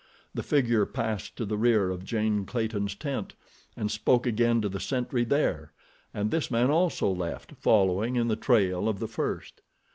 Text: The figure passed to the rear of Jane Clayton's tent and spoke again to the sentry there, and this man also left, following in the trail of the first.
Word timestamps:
The 0.33 0.41
figure 0.41 0.87
passed 0.87 1.35
to 1.35 1.45
the 1.45 1.59
rear 1.59 1.91
of 1.91 2.03
Jane 2.03 2.43
Clayton's 2.47 2.95
tent 2.95 3.35
and 3.77 3.91
spoke 3.91 4.25
again 4.25 4.59
to 4.61 4.67
the 4.67 4.79
sentry 4.79 5.23
there, 5.23 5.73
and 6.11 6.31
this 6.31 6.49
man 6.49 6.71
also 6.71 7.07
left, 7.11 7.51
following 7.59 8.15
in 8.15 8.27
the 8.27 8.35
trail 8.35 8.89
of 8.89 8.97
the 8.97 9.07
first. 9.07 9.61